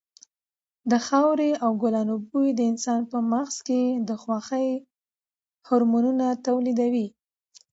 [0.91, 4.69] د خاورې او ګلانو بوی د انسان په مغز کې د خوښۍ
[5.67, 7.07] هارمونونه تولیدوي.